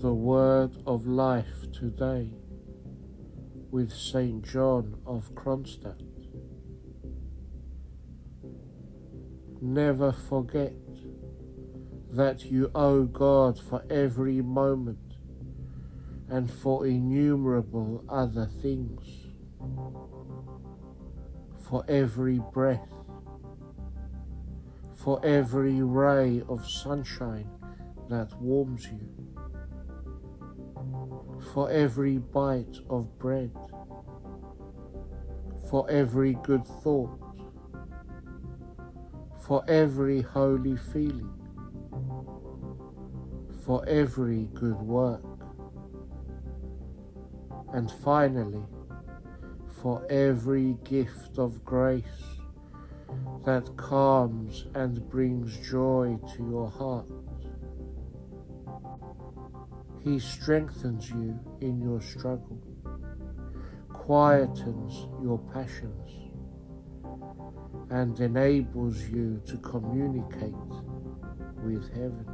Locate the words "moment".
14.42-15.14